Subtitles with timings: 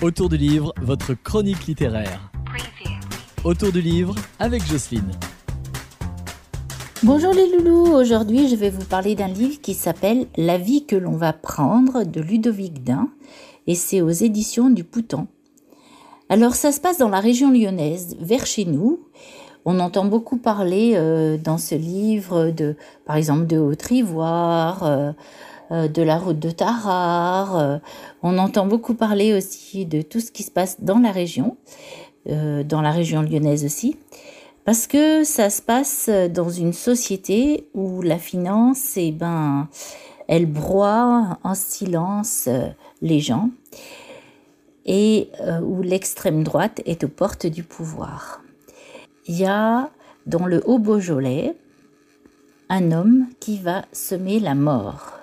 [0.00, 2.30] Autour du livre, votre chronique littéraire.
[3.42, 5.10] Autour du livre avec Jocelyne.
[7.02, 10.94] Bonjour les loulous, aujourd'hui je vais vous parler d'un livre qui s'appelle La vie que
[10.94, 13.08] l'on va prendre de Ludovic Dain
[13.66, 15.26] et c'est aux éditions du Poutan.
[16.28, 19.00] Alors ça se passe dans la région lyonnaise, vers chez nous.
[19.64, 25.12] On entend beaucoup parler euh, dans ce livre de, par exemple, de Haute-Ivoire, euh,
[25.70, 27.80] de la route de Tarare.
[28.22, 31.56] on entend beaucoup parler aussi de tout ce qui se passe dans la région,
[32.26, 33.96] dans la région lyonnaise aussi.
[34.64, 39.68] Parce que ça se passe dans une société où la finance, eh ben,
[40.28, 42.68] elle broie en silence euh,
[43.00, 43.50] les gens
[44.84, 48.42] et euh, où l'extrême droite est aux portes du pouvoir.
[49.26, 49.90] Il y a
[50.26, 51.56] dans le Haut-Beaujolais
[52.68, 55.17] un homme qui va semer la mort.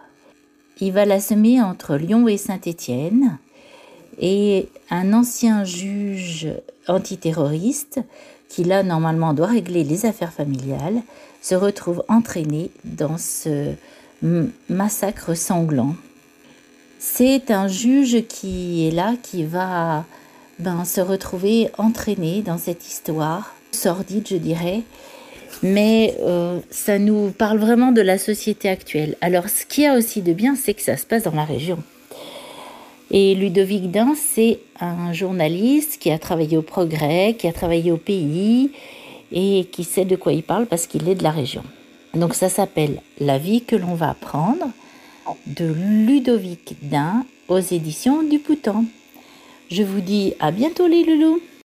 [0.81, 3.37] Il va la semer entre Lyon et Saint-Étienne
[4.19, 6.49] et un ancien juge
[6.87, 8.01] antiterroriste
[8.49, 11.01] qui là normalement doit régler les affaires familiales,
[11.41, 13.73] se retrouve entraîné dans ce
[14.69, 15.95] massacre sanglant.
[16.99, 20.05] C'est un juge qui est là, qui va
[20.59, 24.83] ben, se retrouver entraîné dans cette histoire, sordide je dirais,
[25.63, 29.15] mais euh, ça nous parle vraiment de la société actuelle.
[29.21, 31.45] Alors ce qu'il y a aussi de bien, c'est que ça se passe dans la
[31.45, 31.79] région.
[33.11, 37.97] Et Ludovic Dain, c'est un journaliste qui a travaillé au Progrès, qui a travaillé au
[37.97, 38.71] Pays
[39.31, 41.63] et qui sait de quoi il parle parce qu'il est de la région.
[42.13, 44.65] Donc ça s'appelle La vie que l'on va apprendre
[45.47, 48.85] de Ludovic Dain aux éditions du Poutan.
[49.69, 51.41] Je vous dis à bientôt les loulous